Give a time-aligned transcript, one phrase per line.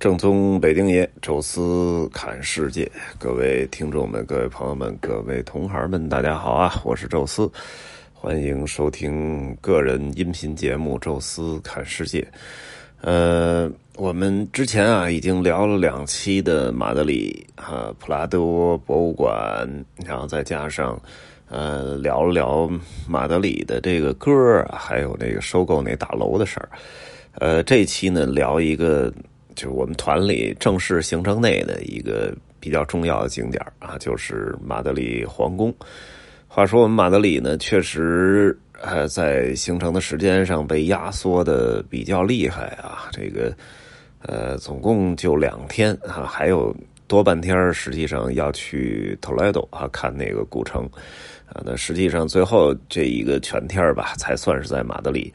[0.00, 6.80] 正宗北京爷，宙斯看世界，各位听众们、各位朋友们、各位同行们，大家好啊！
[6.86, 7.46] 我是宙斯，
[8.14, 12.22] 欢迎收听个人音频节目《宙斯看世界》。
[13.02, 19.68] 呃，我们之前啊已经聊了两期的马德里啊普拉多博物馆，
[20.06, 20.98] 然后再加上
[21.50, 22.70] 呃聊了聊
[23.06, 26.70] 马德里的这个歌还有那个收购那大楼的事儿。
[27.34, 29.12] 呃，这期呢聊一个。
[29.60, 35.74] 就是我们团里正式行程内的一个比较重要的景点啊，就是马德里皇宫。
[36.48, 43.10] 话说我们马德里呢，确实呃在行程的时间上被压缩的比较厉害啊。
[43.12, 43.54] 这个
[44.22, 46.74] 呃总共就两天啊，还有
[47.06, 50.88] 多半天实际上要去 Toledo 啊看那个古城
[51.44, 51.60] 啊。
[51.66, 55.30] 那实际上最后这一个全天吧，才算是在马德里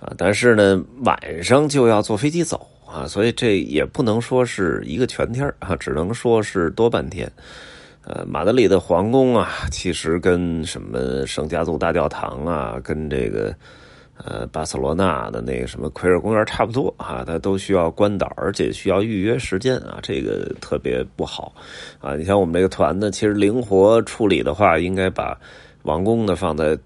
[0.00, 0.12] 啊。
[0.18, 2.68] 但是呢，晚上就要坐飞机走。
[2.94, 7.28] 啊，所以这也不能说是一个全天啊，只能说是多半天。
[8.04, 13.52] 呃，马德里的皇宫啊，其实跟什么圣家族大教堂啊，跟这个
[14.16, 21.52] 呃巴塞罗那的那个什么奎尔公园差不多啊，它都需要关岛，而且需要预约时间啊，这个特别不好
[22.00, 22.14] 啊。
[22.14, 25.36] 你像我们这个团呢，其实灵活处理的话，应该把
[25.82, 26.78] 王宫呢放在。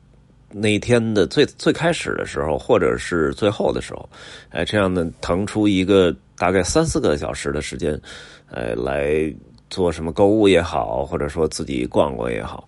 [0.50, 4.08] 那一天的最最开始的时候，或者是最后的时候，
[4.50, 8.00] 哎，这样呢腾出一个大概三四个小时的时间，
[8.50, 9.32] 呃，来
[9.68, 12.66] 做什么购物也好，或者说自己逛逛也好，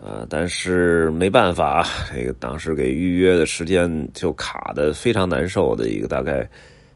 [0.00, 6.48] 呃，但是没办法，这个当时给预约的时间就卡的非常难受的一个，大概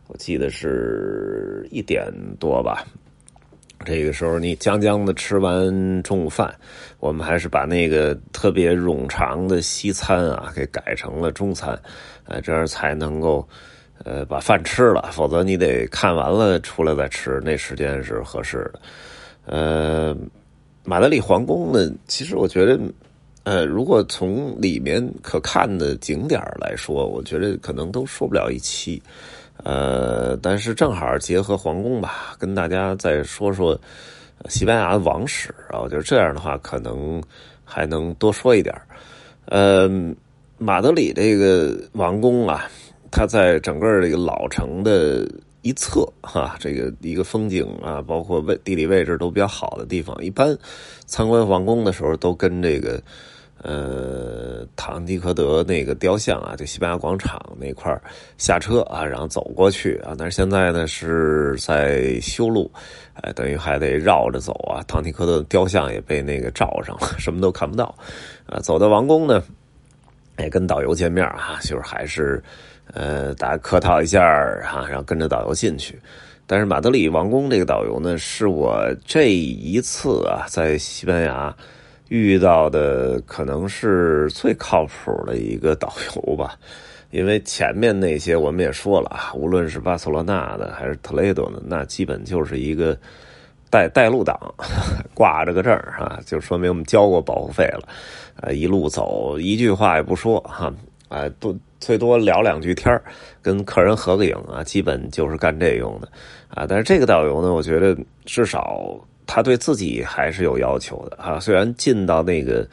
[0.07, 2.07] 我记得是一点
[2.39, 2.87] 多吧。
[3.85, 6.55] 这个时候，你将将的吃完中午饭，
[6.99, 11.81] 我们还是把那个特别冗长的西餐啊给改成了中餐，
[12.25, 13.47] 呃，这样才能够
[14.05, 15.11] 呃把饭吃了。
[15.13, 18.81] 否则你得看完了出来再吃，那时间是合适的。
[19.47, 20.15] 呃，
[20.85, 22.79] 马德里皇宫呢，其实我觉得，
[23.45, 29.03] 呃，如果从里面可看的景点来说，我觉得可能都说不了一期。
[29.63, 33.79] 呃，但是正好结合皇宫吧，跟大家再说说
[34.49, 35.79] 西班牙的王室啊。
[35.81, 37.23] 我觉得这样的话，可能
[37.65, 38.75] 还能多说一点。
[39.47, 39.89] 呃，
[40.59, 42.69] 马德里这个王宫啊，
[43.11, 45.29] 它在整个这个老城的
[45.63, 50.17] 一侧哈，这个一个风景啊，包括位地理位置都比较好的地方。
[50.25, 50.57] 一般
[51.07, 53.03] 参观王宫的时候，都跟这个。
[53.63, 57.95] 呃，唐吉诃德那个雕像啊，就西班牙广场那块
[58.39, 60.15] 下车啊，然后走过去啊。
[60.17, 62.71] 但是现在呢是在修路，
[63.21, 64.81] 哎，等于还得绕着走啊。
[64.89, 67.95] 唐吉诃德雕像也被那个罩上了，什么都看不到
[68.47, 68.59] 啊。
[68.61, 69.43] 走到王宫呢，
[70.37, 72.43] 哎，跟导游见面啊，就是还是
[72.95, 76.01] 呃，大家客套一下啊，然后跟着导游进去。
[76.47, 81.55] 但是马德里王宫这个导游呢，是我这一次啊，在西班牙。
[82.11, 86.57] 遇到的可能是最靠谱的一个导游吧，
[87.13, 92.99] 因为前面那些我们也说了啊，无论是巴塞罗那的还是特雷多的，那基本就是一个
[93.71, 94.37] 带带路党，
[95.15, 97.89] 挂着个证啊，就说明我们交过保护费了，
[98.41, 100.73] 啊，一路走一句话也不说哈，
[101.09, 103.01] 啊，多最多聊两句天
[103.41, 106.09] 跟客人合个影啊，基本就是干这用的
[106.49, 106.67] 啊。
[106.69, 108.99] 但是这个导游呢，我觉得至少。
[109.33, 112.67] 他对自己还是有要求的啊，虽然进到那个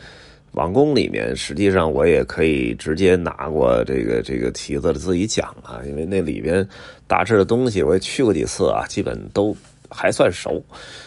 [0.53, 6.67] 王宫里面，实际上我也可以直接拿过这个这个旗子自己讲啊，因为那里边
[7.05, 9.55] 大致的东西我也去过几次啊，基本都
[9.87, 10.59] 还算熟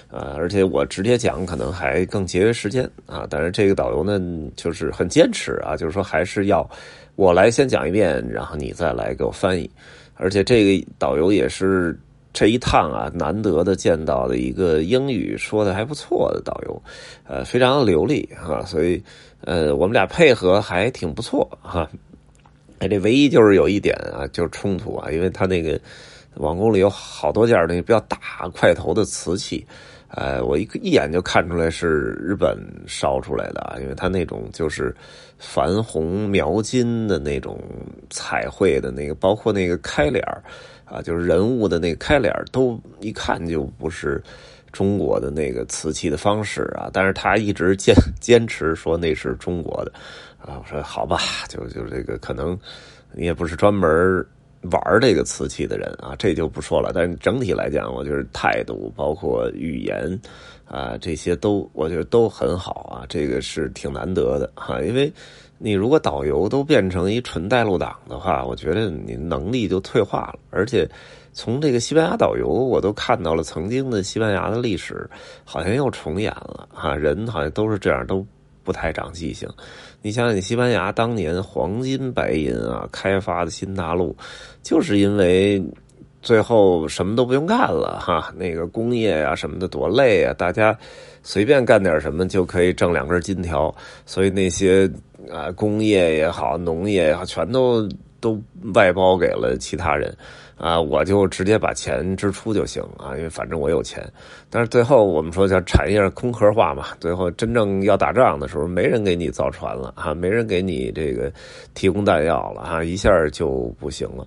[0.08, 3.26] 啊，而且我直接讲可能还更节约时间啊。
[3.28, 4.20] 但是这个导游呢，
[4.54, 6.64] 就是很坚持啊，就是说还是要
[7.16, 9.68] 我来先讲一遍，然后你再来给我翻译，
[10.14, 11.98] 而且这个导游也是。
[12.32, 16.82] 这一趟啊，难得的见到的一个英语说的还不错的导游，
[17.26, 19.02] 呃，非常流利哈，所以
[19.40, 21.88] 呃，我们俩配合还挺不错哈。
[22.78, 25.78] 哎，这唯一就是有一点啊，就是冲突啊，因为他那个
[26.34, 28.16] 王宫里有好多件那个比较大
[28.54, 29.66] 块头的瓷器，
[30.08, 32.56] 呃，我一一眼就看出来是日本
[32.86, 34.94] 烧出来的啊，因为他那种就是
[35.42, 37.60] 矾红描金的那种
[38.08, 40.24] 彩绘的那个，包括那个开脸
[40.90, 44.22] 啊，就是人物的那个开脸都一看就不是
[44.72, 49.92] 中国的那个瓷器的方式啊，但是他一直坚 坚持说那是中国的
[50.38, 50.60] 啊。
[50.60, 52.58] 我说好吧，就就这个可能
[53.12, 53.88] 你也不是专门
[54.70, 56.90] 玩这个瓷器的人啊，这就不说了。
[56.94, 60.20] 但是整体来讲，我觉得态度包括语言
[60.66, 64.80] 啊，这些都我觉得都很好啊，这个是挺难得的哈。
[64.82, 65.12] 因为
[65.62, 70.38] 你如果导游都变成一纯带路党的话，我觉得你能力就退化了。
[70.48, 70.88] 而且
[71.34, 75.08] 从这个西班牙导游，我都看到了曾经的西班牙的历史，
[75.44, 76.96] 好像又重演了哈。
[76.96, 78.26] 人好像都是这样，都
[78.64, 79.46] 不太长记性。
[80.00, 84.16] 你想想，西班牙当年黄金白银啊，开发的新大陆，
[84.62, 85.62] 就是因为
[86.22, 90.74] 最后什么都不用干了哈，那个工业呀什么的多累啊，大家
[91.22, 93.74] 随便干点什么就可以挣两根金条，
[94.06, 94.90] 所以那些
[95.28, 97.88] 啊工业也好，农业也好，全都
[98.20, 98.40] 都
[98.74, 100.16] 外包给了其他人。
[100.56, 104.06] 啊，我就直接把钱支出就行啊，因为反正我有钱。
[104.50, 111.32] 但是最后我们说叫产业空壳化嘛，最后真正要打仗的时候，没人给你造船了啊，没人给你这个
[111.72, 114.26] 提供弹药了啊，一下就不行了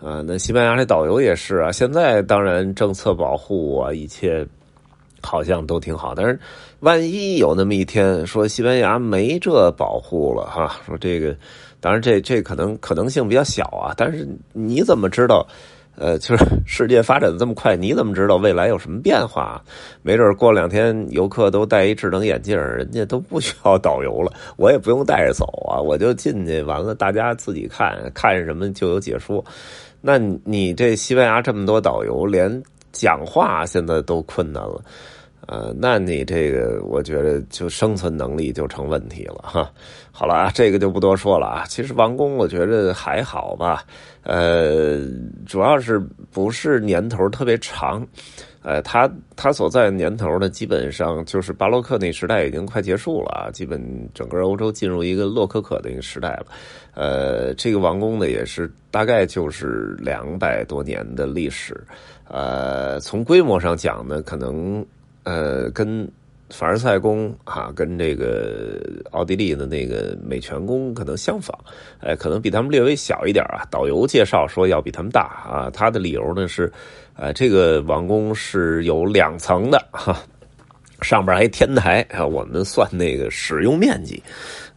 [0.00, 0.24] 啊。
[0.26, 4.42] 那西班牙这导游也是啊，现在当然政策保护啊，一切
[5.20, 6.40] 好像都挺好，但是
[6.84, 11.34] 万一有那么一天说西班牙没这保护了哈，说这个，
[11.80, 15.46] 当然这这可能可能性比较小啊，但是你怎么知道？
[15.96, 19.62] 呃，就是世界发展的这么快，你怎么知道未来有什么变化？
[20.02, 29.42] 没准过两天游客都戴一智能眼镜，人家都不需要导游了， 我也不用带着走啊，我就进去，完了大家自己看看什么就有解说。
[30.02, 34.82] 那你这西班牙这么多导游，连讲话现在都困难了。
[35.46, 39.70] 呃，那你这个，我觉得就生存能力就成问题了哈。
[40.10, 41.64] 好了啊，这个就不多说了啊。
[41.68, 43.84] 其实王宫我觉得还好吧，
[44.22, 45.00] 呃，
[45.44, 45.98] 主要是
[46.30, 48.06] 不是年头特别长，
[48.62, 53.82] 呃，他他所在的年头呢，基本上就是巴洛克那时代已经快结束了啊，基本
[54.14, 56.46] 整个欧洲进入一个洛可可的一个时代了。
[56.94, 61.78] 呃，这个王宫呢，也是大概就是两百多年的历史，
[62.28, 64.82] 呃，从规模上讲呢，可能。
[65.24, 66.08] 呃，跟
[66.50, 68.78] 凡尔赛宫啊，跟这个
[69.10, 71.58] 奥地利的那个美泉宫可能相仿，
[72.00, 73.66] 哎，可能比他们略微小一点啊。
[73.70, 76.70] 导游介绍说要比他们大啊，他的理由呢是，
[77.16, 80.16] 呃，这个王宫是有两层的 哈，
[81.00, 84.22] 上边还天台啊，我们算那个使用面积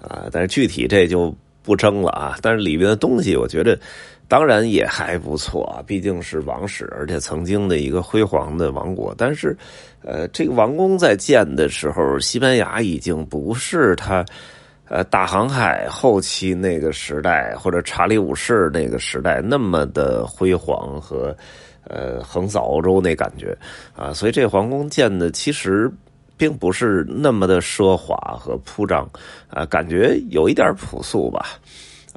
[0.02, 2.38] 啊，但是具体这就不争了啊。
[2.42, 3.78] 但是里边的东西，我觉得。
[4.28, 9.16] 当然也还不错啊，毕竟是王室，而且曾经的一个辉煌的王国。
[9.18, 9.58] 但是，
[10.04, 14.26] 呃，这个王宫在建的时候，西班牙已经不是它，
[14.90, 21.34] 呃，大航海后期那个时代，或者查理五世那个时代那么的辉煌和，
[21.86, 23.58] 呃，横扫欧洲那感觉
[23.96, 24.14] 啊。
[24.14, 25.90] 所以这皇宫建的其实
[26.36, 29.10] 并不是那么的奢华和铺张
[29.50, 31.46] 啊，感觉有一点朴素吧。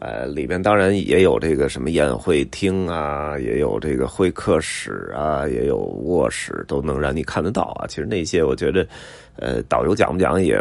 [0.01, 7.87] 呃，里面当然也有这个什么宴会厅啊，也有这个会客室啊，也有卧室，都能让你看得到啊。
[7.87, 8.87] 其实那些我觉得，
[9.37, 10.59] 呃，导游讲不讲也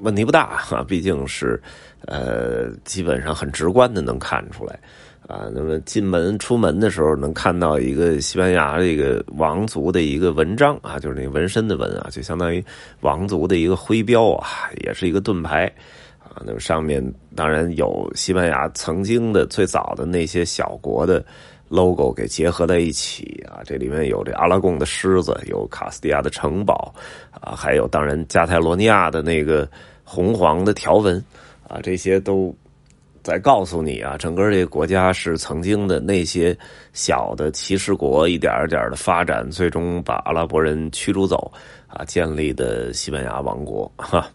[0.00, 1.60] 问题不大啊， 毕竟是
[2.06, 4.80] 呃，基本上很直观的能看出来
[5.26, 5.50] 啊。
[5.52, 12.64] 那么进门出门的时候能看到一个西班牙这个王族的一个纹章啊，就是那纹身的纹啊，就相当于
[13.02, 14.48] 王族的一个徽标啊，
[14.82, 15.70] 也是一个盾牌。
[16.44, 17.02] 那么上面
[17.34, 21.24] 当然有西班牙曾经的最早的那些小国的
[21.68, 26.94] logo 给结合在一起啊，这里面有这阿拉贡的狮子，有卡斯蒂亚的城堡
[27.40, 29.68] 啊，还有当然加泰罗尼亚的那个
[30.02, 31.22] 红黄的条纹
[31.68, 32.54] 啊，这些都
[33.22, 36.56] 在告诉你啊，整个这个国家是曾经的那些
[36.94, 41.52] 小的骑士国一点一点的发展，最终把阿拉伯人驱逐走
[41.86, 44.26] 啊，建立的西班牙王国哈。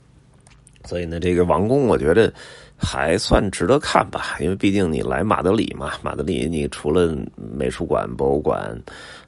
[0.86, 2.34] 所以呢，这个王宫我觉得
[2.78, 8.78] 还算值得看吧，因为毕竟你来马德里嘛，马德里你除了美术馆、博物馆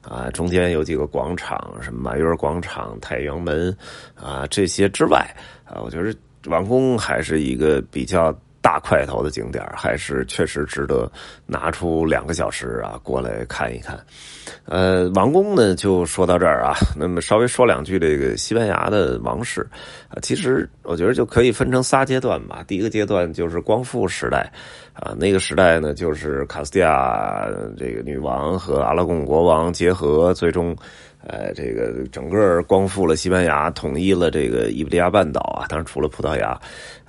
[0.02, 3.76] 啊，中间有几个广场，什么马约广场、太阳门
[4.14, 5.26] 啊这些之外
[5.64, 6.14] 啊，我觉得
[6.46, 8.36] 王宫还是一个比较。
[8.66, 11.08] 大块头的景点还是确实值得
[11.46, 13.96] 拿出两个小时啊过来看一看。
[14.64, 19.64] 呃，王宫呢就说到这儿啊，那么稍微说两句这个西班牙的王室
[20.08, 22.64] 啊，其实我觉得就可以分成仨阶段吧。
[22.66, 24.50] 第一个阶段就是光复时代
[24.94, 27.46] 啊，那个时代呢就是卡斯蒂亚
[27.78, 30.76] 这个女王和阿拉贡国王结合，最终。
[31.28, 36.56] 呃，这个整个光复了西班牙，统一了这个伊比利亚半岛啊，当然除了葡萄牙，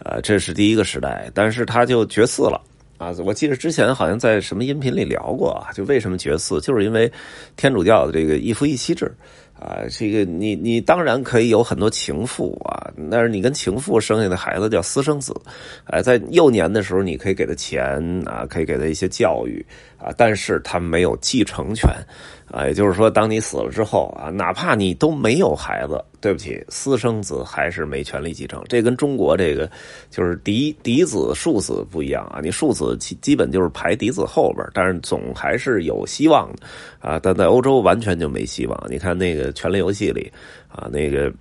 [0.03, 1.29] 呃，这是第一个时代。
[1.35, 2.59] 但是他就绝嗣了
[2.97, 3.13] 啊！
[3.23, 7.11] 我记得之前好像在什么音频里聊过啊，就为什么绝嗣，就是因为
[7.55, 9.13] 天主教的这个一夫一妻制
[9.59, 15.33] 啊，这个你你当然可以有很多情妇啊，但是你跟情妇生下的孩子叫私生子，
[15.85, 19.65] 啊，在幼年的时候你可以给他钱啊，可以给他一些教育
[19.97, 21.89] 啊，但是他没有继承权。
[22.49, 28.63] 啊，也就是说，当你死了之后啊，哪怕你都没有孩子，对不起，私生子还是没权利继承。
[28.69, 29.69] 这跟中国这个
[30.09, 32.39] 就是嫡嫡子庶子不一样啊。
[32.41, 36.59] 你庶子基基本就是排嫡子后边，但是总还是有希望的
[36.99, 37.19] 啊。
[37.21, 38.81] 但在欧洲完全就没希望。
[38.89, 40.31] 你看那个《权力游戏》里
[40.69, 41.31] 啊，那个。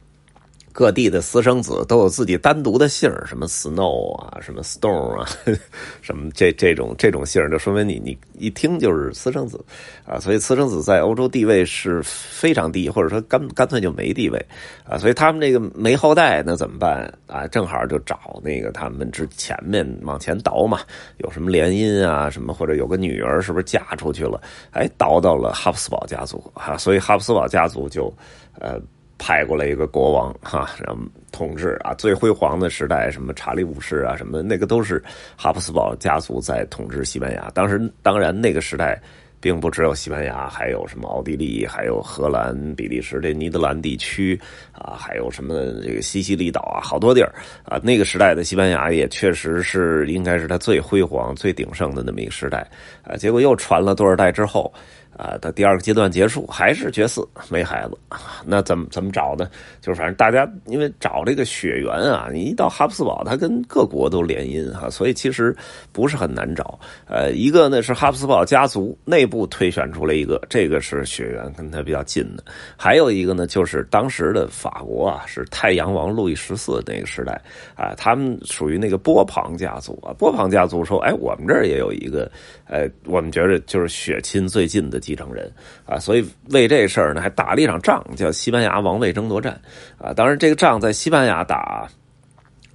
[0.76, 5.26] 各地的私生子都有自己单独的姓什么 Snow 啊，什么 Stone 啊，
[6.02, 9.59] 什么这这种这种姓就说明你你一听就是私生子
[10.04, 14.38] 啊，所以私生子在欧洲地位是非常低，或者说干干脆就没地位
[14.85, 17.47] 啊，所以他们这个没后代那怎么办啊？
[17.47, 20.80] 正好就找那个他们之前面往前倒嘛，
[21.25, 24.38] 有什么联姻啊，什么或者有个女儿是不是嫁出去了？
[24.73, 28.12] 哎，倒到了哈布斯堡家族啊，所以哈布斯堡家族就
[28.61, 28.78] 呃。
[29.18, 35.02] 派过来一个国王哈，然后统治啊，最辉煌的时代，什么查理五世啊，什么那个都是
[35.37, 37.50] 哈布斯堡家族在统治西班牙。
[37.54, 39.00] 当时当然那个时代
[39.40, 44.38] 并不只有西班牙，还有什么奥地利，还有荷兰、比利时这尼德兰地区
[44.73, 47.80] 啊，还有什么这个西西里岛啊，好多地儿啊。
[47.82, 52.66] 那个时代的西班牙也确实是应该是它最辉煌、最鼎盛的那么一个时代
[53.02, 53.16] 啊。
[53.16, 54.73] 结果又传了多少代之后。
[55.16, 57.96] 啊，到第二个阶段结束，还是绝嗣没孩子，
[58.44, 59.49] 那怎么怎么找呢？
[59.80, 65.56] 就是反正大家因为找这个血缘啊，你一到哈布斯堡，它跟各国都联姻哈，所以其实
[65.90, 66.78] 不是很难找。
[67.06, 72.42] 呃，一个呢是哈布斯堡家族内部推选出来一个，这个是血缘跟他比较近的；
[72.76, 77.40] 还有一个呢，就是当时的法国啊，是太阳王路易十四那个时代
[77.75, 80.12] 啊，他们属于那个波旁家族啊。
[80.18, 82.30] 波旁家族说：“哎，我们这儿也有一个，
[82.66, 85.48] 呃，我们觉得就是血亲最近的。”继承人
[85.84, 89.56] 啊，所以为这事儿呢，还打了一场仗，叫西班牙王位争夺战
[89.98, 90.12] 啊。
[90.12, 91.88] 当然，这个仗在西班牙打，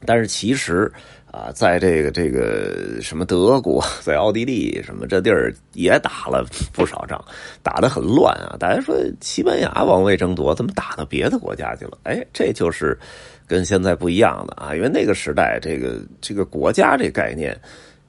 [0.06, 0.90] 但是其实
[1.30, 7.22] 啊，在这个这个什么德国，在奥地利什么这地儿也打了不少仗，
[7.62, 8.56] 打得很乱啊。
[8.58, 11.98] 大家说西班牙王位争夺怎么打到别的国家去了？
[12.04, 12.98] 哎，这就是
[13.46, 17.60] 跟现在不一样的啊，因为那个时代这个这个国家这概念。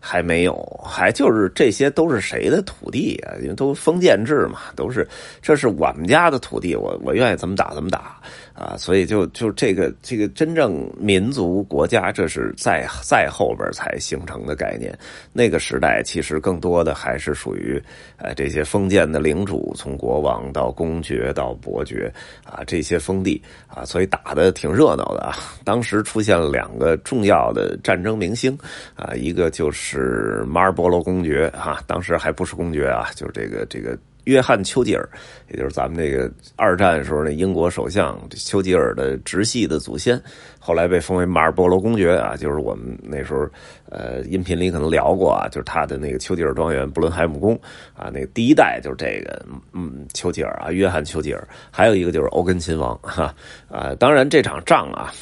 [0.04, 0.54] 还没有，
[0.84, 3.38] 还就是这些都是谁的土地啊？
[3.40, 5.06] 因为都封建制嘛，都是
[5.40, 8.20] 这是我们家的土地，我我愿意怎么打怎么打。
[8.54, 14.96] 啊，所以就就这个这个真正民族国家，这是在在后边才形成的概念。
[15.32, 17.82] 那个时代其实更多的还是属于，
[18.18, 22.12] 呃，这些封建的领主，从国王到公爵到伯爵
[22.44, 25.34] 啊，这些封地啊，所以打的挺热闹的啊。
[25.64, 28.56] 当时出现了两个重要的战争明星
[28.94, 33.98] 啊，一个就是是马尔伯罗公爵啊，当时还不是公爵啊，就是这个这个。
[34.26, 35.04] 约翰丘吉尔，
[35.48, 40.16] 也就是咱们这个二战时候那英国首相丘吉尔的直系的祖先，
[40.60, 43.44] 后来被封为马尔伯罗公爵啊，就是我们那时候
[43.90, 47.60] 呃音频里可能聊过啊，就是他的那个丘吉尔庄园布伦海姆宫
[47.96, 53.34] 啊，那第一代就是这个嗯丘吉尔啊，约翰丘吉尔，还有一个就是欧根亲王哈
[53.68, 55.12] 啊，当然这场仗啊，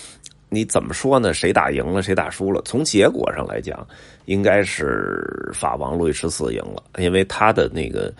[0.51, 1.33] 你怎么说呢？
[1.33, 2.61] 谁打赢了，谁打输了？
[2.67, 3.87] 从结果上来讲，
[4.31, 8.13] 应该是法王路易十四赢了，因为他的那个。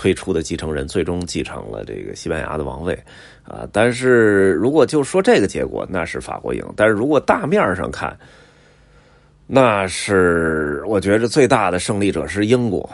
[0.00, 2.96] 推出的继承人最终继承了这个西班牙的王位，
[3.42, 6.64] 啊，但是如果就说这个结果，那是法国赢。
[6.76, 8.16] 但是如果大面上看，
[9.44, 12.88] 那是我觉着最大的胜利者是英国。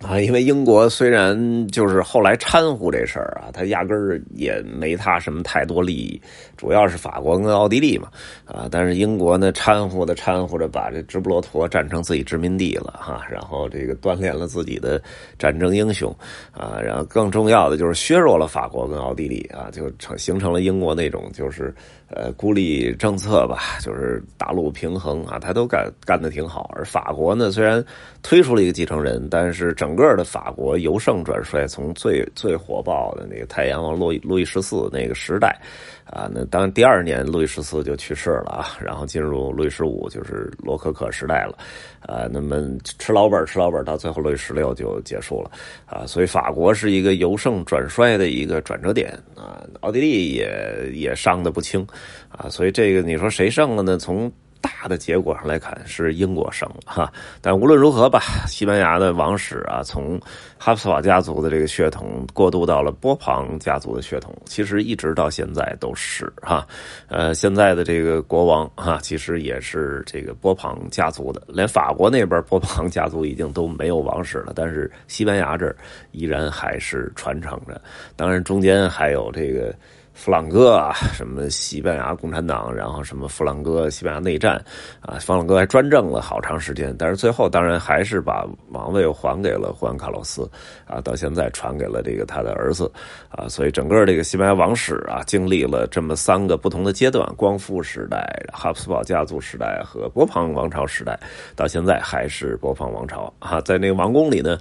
[0.00, 6.18] 啊，因为英国虽然就是后来掺和这事儿啊，他压根儿也没他什么太多利益，
[6.56, 8.08] 主要是法国跟奥地利嘛，
[8.44, 15.00] 啊，但是英国呢掺和的掺和着，把这直布罗陀占成自己殖民地了哈，然后这个锻炼了自己的
[15.38, 16.14] 战争英雄，
[16.52, 21.74] 啊，然后更重要的就是削弱了法国跟奥地利啊，就成形成了英国那种就是。
[22.08, 26.70] 呃，孤立政策吧，就是大陆平衡啊，他都干干的挺好。
[26.72, 27.84] 而法国呢，虽然
[28.22, 35.58] 推出了一个继承人，但是整个的法国由盛转衰，从最最火爆的那个太阳王路路易十四那个时代。
[36.04, 38.56] 啊，那当第二年路易十四就去世了。
[38.56, 41.58] 啊，然后进入路易十五，就是罗可可时代了，
[42.00, 42.56] 啊，那么
[42.98, 45.50] 吃老本吃老本到最后路易十六就结束了，
[45.84, 49.10] 啊，所以法国是一个由盛转衰的一个转折点。
[49.34, 51.86] 啊，奥地利也也伤的不轻，
[52.30, 53.98] 啊，所以这个你说谁胜了呢？
[53.98, 54.32] 从
[54.66, 57.12] 大的结果上来看是英国胜了哈。
[57.40, 60.20] 但无论如何吧，西班牙的王室啊，从
[60.58, 66.66] 哈布斯堡家族的这个血统过渡到了波旁家族的血统，其实一直到现在都是哈。
[67.08, 71.40] 呃，现在的这个国王哈，其实也是这个波旁家族的。
[71.46, 75.76] 连法国那边波旁家族已经都没有王室了，但是西班牙这儿
[76.10, 77.80] 依然还是传承着。
[78.16, 79.72] 当然，中间还有这个。
[80.16, 84.56] 弗朗哥啊，什么西班牙共产党，然后什么弗朗哥西班牙内战，
[85.00, 90.50] 啊，弗朗哥还专政了好长时间，但是最后当然还是把王位还给了胡安卡洛斯，
[90.86, 92.90] 啊，到现在传给了这个他的儿子，
[93.28, 101.16] 啊，所以整个这个西班牙王室啊，经历了这么三个不同的阶段：光复时代、哈布斯堡家族时代和波旁王朝时代，
[101.54, 104.58] 到现在还是波旁王朝啊，在那个王宫里呢。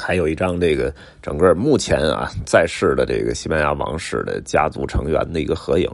[0.00, 5.86] 还有一张这个整个目前啊在世的这个西班牙王室的家族成员的一个合影，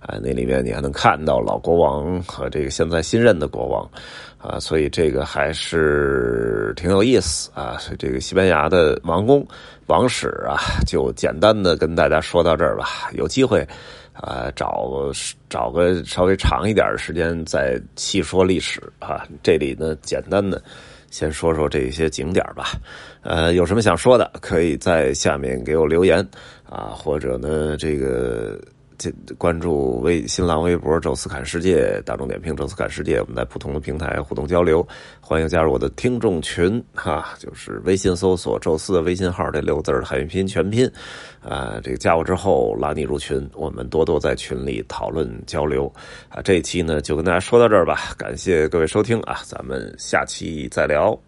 [0.00, 3.90] 啊，那里面你还能看到老国王和这个现在新任的国王，
[4.38, 7.76] 啊，所以这个还是挺有意思啊。
[7.78, 9.46] 所以这个西班牙的王宫
[9.86, 13.10] 王室啊，就简单的跟大家说到这儿吧。
[13.14, 13.66] 有机会
[14.12, 15.10] 啊，找
[15.48, 19.26] 找个稍微长一点的时间再细说历史啊。
[19.42, 20.62] 这里呢，简单的。
[21.16, 22.72] 先说说这些景点吧，
[23.22, 26.18] 呃，有什么想说的，可以在下面给我留言。
[26.68, 28.60] 啊，或者呢，这个
[28.98, 34.86] 这关注微新浪微博“宙斯侃世界”、大众点评“宙斯侃世界”，我们在不同的平台互动交流，
[35.20, 40.90] 欢迎加入我的听众群哈，就是微信搜索“宙斯”的微信号这六个字的汉语拼音全拼，
[41.42, 45.92] 啊，这个加我之后拉你入群，我们多多在群里讨论交流
[46.28, 46.42] 啊。
[46.42, 51.18] 这一期呢就跟大家说到这儿吧，感谢各位收听啊，咱们下期再聊。